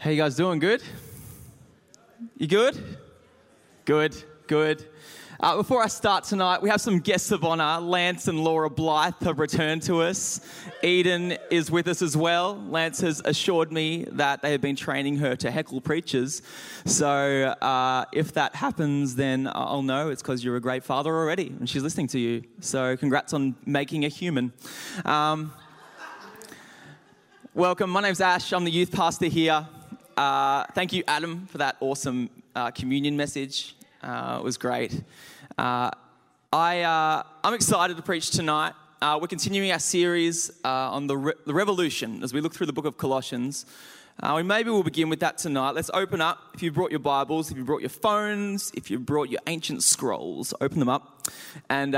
[0.00, 0.60] How you guys doing?
[0.60, 0.80] Good?
[2.36, 2.98] You good?
[3.84, 4.14] Good,
[4.46, 4.88] good.
[5.40, 7.80] Uh, before I start tonight, we have some guests of honor.
[7.80, 10.40] Lance and Laura Blythe have returned to us.
[10.84, 12.62] Eden is with us as well.
[12.68, 16.42] Lance has assured me that they have been training her to heckle preachers.
[16.84, 17.08] So
[17.60, 21.68] uh, if that happens, then I'll know it's because you're a great father already and
[21.68, 22.44] she's listening to you.
[22.60, 24.52] So congrats on making a human.
[25.04, 25.52] Um,
[27.52, 27.90] welcome.
[27.90, 28.52] My name's Ash.
[28.52, 29.66] I'm the youth pastor here.
[30.18, 33.76] Uh, thank you, Adam, for that awesome uh, communion message.
[34.02, 34.92] Uh, it was great.
[35.56, 35.92] Uh,
[36.52, 38.72] I, uh, I'm excited to preach tonight.
[39.00, 42.84] We're continuing our series on the, re- the, revolution as we look through the book
[42.84, 43.64] of Colossians.
[44.34, 45.76] we maybe we'll begin with that tonight.
[45.76, 46.38] Let's open up.
[46.52, 49.84] If you brought your Bibles, if you brought your phones, if you brought your ancient
[49.84, 51.28] scrolls, open them up.
[51.70, 51.94] And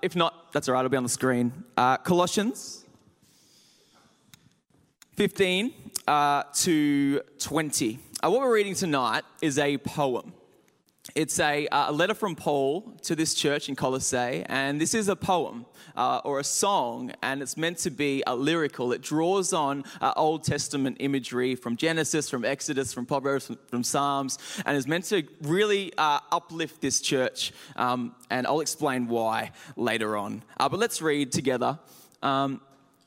[0.00, 1.64] if not, that's all right, it'll be on the screen.
[1.76, 2.84] Colossians
[5.16, 7.98] 15 uh, to 20.
[8.24, 10.32] Uh, what we're reading tonight is a poem.
[11.14, 15.08] It's a, uh, a, letter from Paul to this church in Colossae, and this is
[15.08, 18.92] a poem uh, or a song, and it's meant to be a lyrical.
[18.92, 23.84] It draws on uh, Old Testament imagery from Genesis, from Exodus, from Proverbs, from, from
[23.84, 27.52] Psalms, and is meant to really uh, uplift this church.
[27.76, 30.42] Um, and I'll explain why later on.
[30.58, 31.78] Uh, but let's read together.
[32.22, 32.60] Um,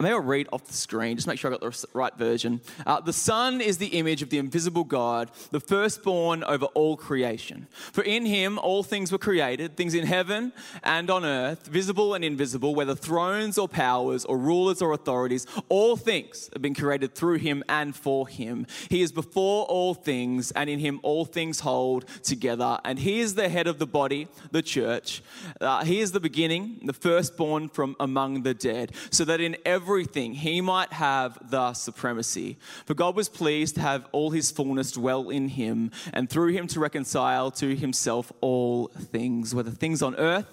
[0.00, 2.60] Maybe I'll read off the screen, just make sure I got the right version.
[2.86, 7.66] Uh, the Son is the image of the invisible God, the firstborn over all creation.
[7.90, 10.52] For in him all things were created, things in heaven
[10.84, 15.96] and on earth, visible and invisible, whether thrones or powers or rulers or authorities, all
[15.96, 18.68] things have been created through him and for him.
[18.88, 22.78] He is before all things, and in him all things hold together.
[22.84, 25.24] And he is the head of the body, the church.
[25.60, 29.87] Uh, he is the beginning, the firstborn from among the dead, so that in every
[29.88, 32.58] everything, he might have the supremacy.
[32.84, 36.66] For God was pleased to have all his fullness dwell in him, and through him
[36.68, 40.44] to reconcile to himself all things, whether things on earth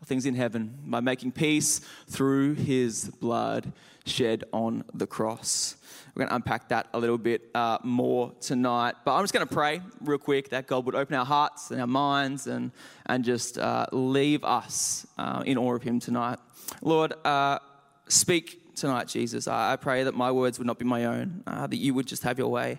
[0.00, 3.72] or things in heaven, by making peace through his blood
[4.04, 5.76] shed on the cross.
[6.12, 8.96] We're going to unpack that a little bit uh, more tonight.
[9.04, 11.80] But I'm just going to pray real quick that God would open our hearts and
[11.80, 12.72] our minds and,
[13.06, 16.40] and just uh, leave us uh, in awe of Him tonight.
[16.82, 17.60] Lord, uh,
[18.08, 19.48] speak tonight, Jesus.
[19.48, 22.22] I, pray that my words would not be my own, uh, that you would just
[22.22, 22.78] have your way.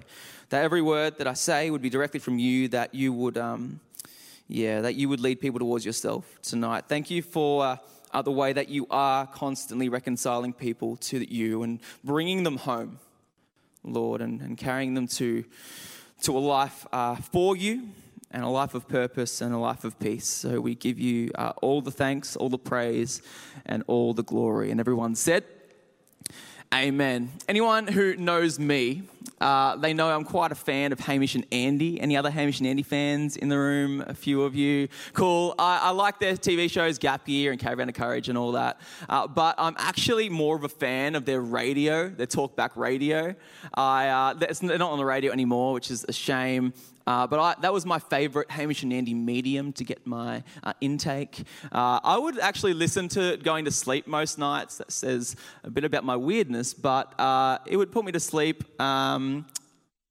[0.49, 3.79] That every word that I say would be directly from you, that you would, um,
[4.47, 6.85] yeah, that you would lead people towards yourself tonight.
[6.87, 7.77] Thank you for uh,
[8.11, 12.99] uh, the way that you are constantly reconciling people to you and bringing them home,
[13.83, 15.43] Lord, and, and carrying them to,
[16.23, 17.89] to a life uh, for you
[18.33, 20.27] and a life of purpose and a life of peace.
[20.27, 23.21] So we give you uh, all the thanks, all the praise,
[23.65, 24.71] and all the glory.
[24.71, 25.43] And everyone said,
[26.73, 27.31] Amen.
[27.47, 29.03] Anyone who knows me,
[29.43, 31.99] uh, they know I'm quite a fan of Hamish and Andy.
[31.99, 34.01] Any other Hamish and Andy fans in the room?
[34.07, 34.87] A few of you.
[35.11, 35.53] Cool.
[35.59, 38.79] I, I like their TV shows, Gap Year and Caravan of Courage and all that.
[39.09, 43.35] Uh, but I'm actually more of a fan of their radio, their talkback radio.
[43.73, 46.71] I, uh, they're not on the radio anymore, which is a shame.
[47.05, 50.73] Uh, but I, that was my favorite Hamish and Andy medium to get my uh,
[50.79, 51.43] intake.
[51.71, 54.77] Uh, I would actually listen to it going to sleep most nights.
[54.77, 58.63] That says a bit about my weirdness, but uh, it would put me to sleep.
[58.81, 59.32] Um,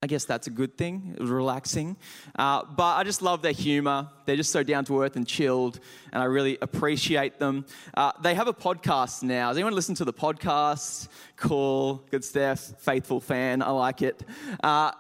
[0.04, 1.16] I guess that's a good thing.
[1.20, 1.96] Relaxing.
[2.36, 4.08] Uh, but I just love their humor.
[4.26, 5.78] They're just so down to earth and chilled,
[6.12, 7.64] and I really appreciate them.
[7.94, 9.50] Uh, they have a podcast now.
[9.50, 11.06] Does anyone listen to the podcast?
[11.36, 12.58] Cool, good stuff.
[12.78, 13.62] Faithful fan.
[13.62, 14.20] I like it.
[14.62, 14.90] Uh,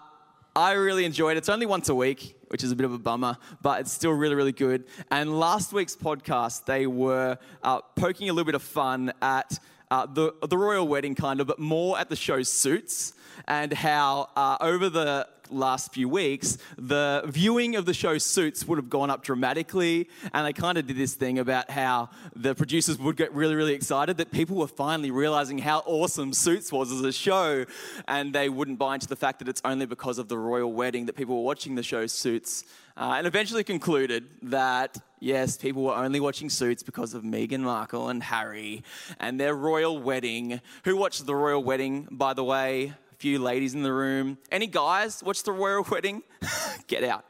[0.54, 1.38] I really enjoyed it.
[1.38, 4.12] It's only once a week, which is a bit of a bummer, but it's still
[4.12, 4.84] really, really good.
[5.10, 9.58] And last week's podcast, they were uh, poking a little bit of fun at
[9.92, 13.12] uh, the, the royal wedding, kind of, but more at the show Suits
[13.46, 18.78] and how uh, over the last few weeks, the viewing of the show Suits would
[18.78, 20.08] have gone up dramatically.
[20.32, 23.74] And they kind of did this thing about how the producers would get really, really
[23.74, 27.64] excited that people were finally realizing how awesome Suits was as a show.
[28.08, 31.06] And they wouldn't buy into the fact that it's only because of the royal wedding
[31.06, 32.64] that people were watching the show Suits.
[32.96, 38.08] Uh, and eventually concluded that yes, people were only watching Suits because of Meghan Markle
[38.08, 38.82] and Harry
[39.18, 40.60] and their royal wedding.
[40.84, 42.94] Who watched the royal wedding, by the way?
[43.22, 44.36] Few ladies in the room.
[44.50, 46.24] Any guys watch the royal wedding?
[46.88, 47.24] Get out.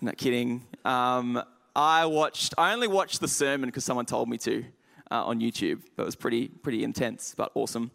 [0.00, 0.64] Not kidding.
[0.84, 1.42] Um,
[1.74, 2.54] I watched.
[2.56, 4.64] I only watched the sermon because someone told me to
[5.10, 5.82] uh, on YouTube.
[5.98, 7.90] It was pretty pretty intense, but awesome.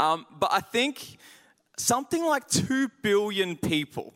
[0.00, 1.18] Um, but I think
[1.76, 4.14] something like two billion people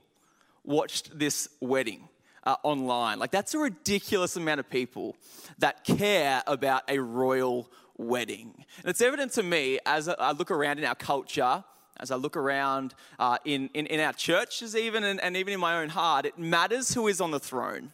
[0.65, 2.09] watched this wedding.
[2.43, 3.19] Uh, online.
[3.19, 5.17] Like, that's a ridiculous amount of people
[5.59, 8.65] that care about a royal wedding.
[8.79, 11.65] And it's evident to me as I look around in our culture
[11.99, 15.61] as I look around uh, in, in, in, our churches, even and, and even in
[15.61, 17.93] my own heart, it matters who is on the throne.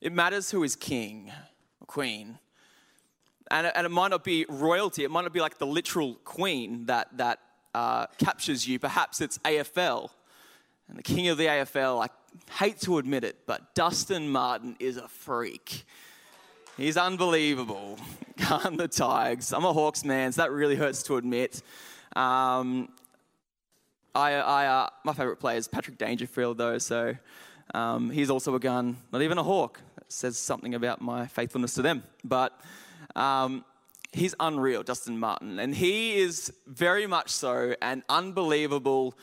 [0.00, 1.32] It matters who is king
[1.80, 2.38] or queen.
[3.50, 6.86] And, and it might not be royalty, it might not be like the literal queen
[6.86, 7.38] that, that
[7.74, 8.78] uh, captures you.
[8.78, 10.10] Perhaps it's AFL.
[10.88, 14.96] And the king of the AFL, I hate to admit it, but Dustin Martin is
[14.96, 15.84] a freak.
[16.76, 17.98] He's unbelievable.
[18.36, 19.54] Can't the Tigers.
[19.54, 21.62] I'm a Hawks man, so that really hurts to admit.
[22.14, 22.90] Um,
[24.14, 27.16] I, I, uh, my favourite player is Patrick Dangerfield, though, so
[27.72, 29.80] um, he's also a gun, not even a Hawk.
[30.08, 32.02] Says something about my faithfulness to them.
[32.22, 32.60] But
[33.16, 33.64] um,
[34.12, 39.14] he's unreal, Dustin Martin, and he is very much so an unbelievable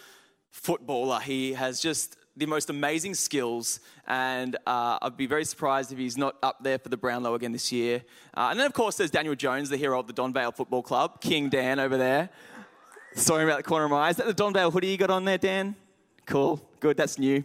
[0.50, 1.20] footballer.
[1.20, 6.18] He has just the most amazing skills, and uh, I'd be very surprised if he's
[6.18, 8.04] not up there for the Brownlow again this year.
[8.34, 11.22] Uh, and then, of course, there's Daniel Jones, the hero of the Donvale Football Club,
[11.22, 12.30] King Dan over there.
[13.14, 14.10] Sorry about the corner of my eye.
[14.10, 15.76] Is that the Donvale hoodie you got on there, Dan?
[16.26, 17.44] Cool, good, that's new.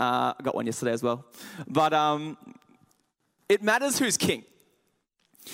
[0.00, 1.26] Uh, I got one yesterday as well.
[1.68, 2.38] But um,
[3.48, 4.44] it matters who's king.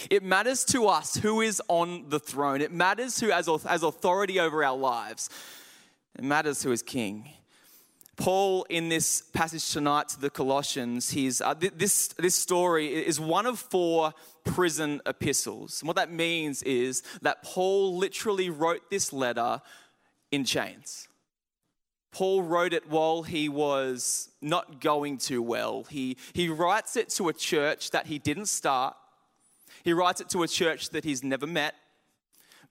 [0.09, 2.61] It matters to us who is on the throne.
[2.61, 5.29] It matters who has, has authority over our lives.
[6.17, 7.29] It matters who is king.
[8.17, 13.47] Paul, in this passage tonight to the Colossians, he's, uh, this, this story is one
[13.47, 14.13] of four
[14.45, 15.81] prison epistles.
[15.81, 19.63] And what that means is that Paul literally wrote this letter
[20.31, 21.09] in chains.
[22.13, 25.85] Paul wrote it while he was not going too well.
[25.85, 28.95] He, he writes it to a church that he didn't start,
[29.85, 31.75] he writes it to a church that he's never met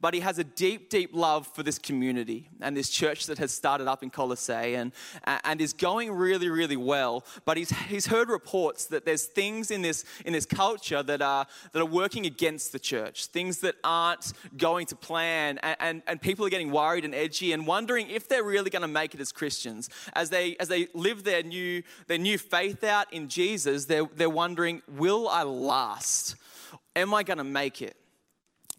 [0.01, 3.51] but he has a deep, deep love for this community and this church that has
[3.51, 4.92] started up in Colossae and,
[5.25, 7.24] and is going really, really well.
[7.45, 11.45] But he's, he's heard reports that there's things in this, in this culture that are,
[11.71, 16.21] that are working against the church, things that aren't going to plan, and, and, and
[16.21, 19.21] people are getting worried and edgy and wondering if they're really going to make it
[19.21, 19.89] as Christians.
[20.13, 24.30] As they, as they live their new, their new faith out in Jesus, they're, they're
[24.30, 26.36] wondering, will I last?
[26.95, 27.95] Am I going to make it?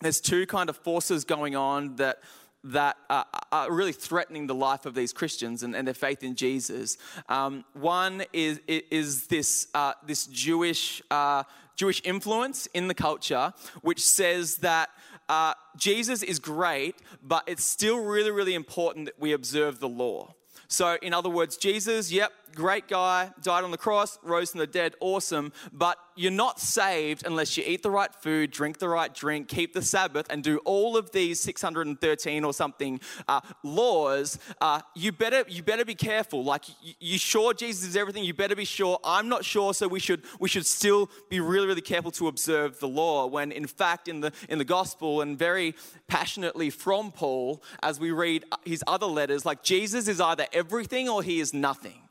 [0.02, 2.18] There's two kind of forces going on that
[2.64, 6.36] that are, are really threatening the life of these Christians and, and their faith in
[6.36, 6.96] Jesus.
[7.28, 11.42] Um, one is, is this, uh, this Jewish, uh,
[11.74, 14.90] Jewish influence in the culture, which says that
[15.28, 20.34] uh, Jesus is great, but it's still really, really important that we observe the law.
[20.68, 24.66] So, in other words, Jesus, yep, great guy, died on the cross, rose from the
[24.66, 29.14] dead, awesome, but you're not saved unless you eat the right food, drink the right
[29.14, 34.38] drink, keep the Sabbath, and do all of these 613 or something uh, laws.
[34.60, 36.44] Uh, you better you better be careful.
[36.44, 38.24] Like you, you sure Jesus is everything.
[38.24, 38.98] You better be sure.
[39.04, 42.78] I'm not sure, so we should we should still be really really careful to observe
[42.80, 43.26] the law.
[43.26, 45.74] When in fact in the in the gospel and very
[46.08, 51.22] passionately from Paul as we read his other letters, like Jesus is either everything or
[51.22, 52.02] he is nothing.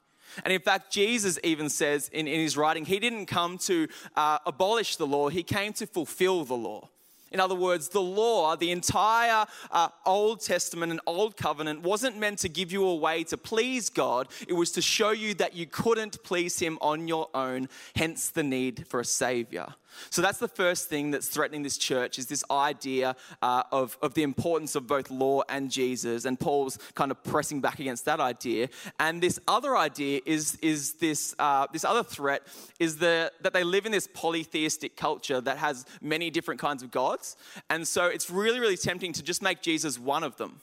[0.44, 4.39] And in fact, Jesus even says in, in his writing, he didn't come to uh,
[4.45, 6.89] abolish the law, he came to fulfill the law.
[7.31, 12.40] In other words, the law, the entire uh, Old Testament and Old Covenant, wasn't meant
[12.40, 14.28] to give you a way to please God.
[14.47, 18.44] It was to show you that you couldn't please Him on your own, hence the
[18.44, 19.68] need for a Savior.
[20.10, 24.14] So that's the first thing that's threatening this church is this idea uh, of, of
[24.14, 26.26] the importance of both law and Jesus.
[26.26, 28.69] And Paul's kind of pressing back against that idea.
[29.00, 32.44] And this other idea is, is this, uh, this other threat
[32.80, 36.92] is the, that they live in this polytheistic culture that has many different kinds of
[36.92, 37.36] gods.
[37.69, 40.62] And so it's really, really tempting to just make Jesus one of them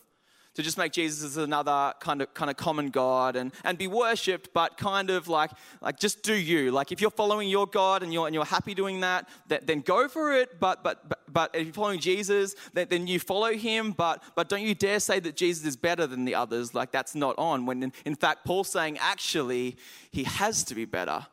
[0.58, 3.86] to just make Jesus as another kind of kind of common God and, and be
[3.86, 6.72] worshipped, but kind of like like just do you.
[6.72, 9.82] Like if you're following your God and you're and you're happy doing that, that then
[9.82, 10.58] go for it.
[10.58, 13.92] But but but, but if you're following Jesus, then, then you follow him.
[13.92, 16.74] But but don't you dare say that Jesus is better than the others.
[16.74, 17.64] Like that's not on.
[17.64, 19.76] When in, in fact Paul's saying actually
[20.10, 21.24] he has to be better.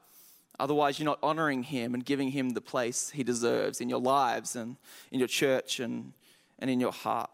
[0.59, 4.55] Otherwise, you're not honoring him and giving him the place he deserves in your lives
[4.55, 4.77] and
[5.11, 6.13] in your church and,
[6.59, 7.31] and in your heart.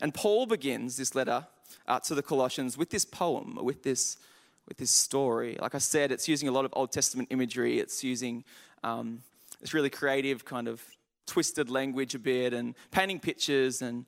[0.00, 1.46] And Paul begins this letter
[1.88, 4.18] uh, to the Colossians with this poem, with this,
[4.68, 5.56] with this story.
[5.60, 8.44] Like I said, it's using a lot of Old Testament imagery, it's using
[8.84, 9.22] um,
[9.60, 10.82] this really creative, kind of
[11.26, 13.82] twisted language a bit, and painting pictures.
[13.82, 14.04] And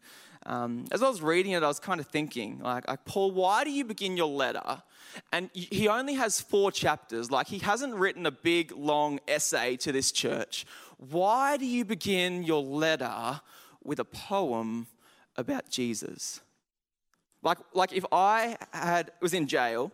[0.46, 3.64] um, as I was reading it, I was kind of thinking, like, like, Paul, why
[3.64, 4.82] do you begin your letter?
[5.32, 7.30] And he only has four chapters.
[7.30, 10.66] Like, he hasn't written a big, long essay to this church.
[10.98, 13.40] Why do you begin your letter
[13.82, 14.86] with a poem
[15.38, 16.40] about Jesus.
[17.42, 19.92] Like, like if I had was in jail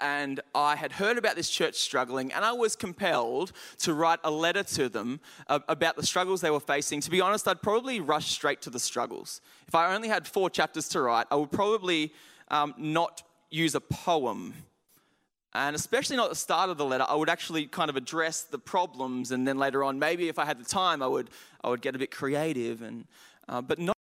[0.00, 4.30] and I had heard about this church struggling, and I was compelled to write a
[4.30, 7.02] letter to them about the struggles they were facing.
[7.02, 9.42] To be honest, I'd probably rush straight to the struggles.
[9.68, 12.14] If I only had four chapters to write, I would probably
[12.48, 14.54] um, not use a poem.
[15.52, 18.42] And especially not at the start of the letter, I would actually kind of address
[18.42, 21.28] the problems, and then later on, maybe if I had the time, I would,
[21.62, 22.80] I would get a bit creative.
[22.80, 23.04] And,
[23.48, 23.96] uh, but not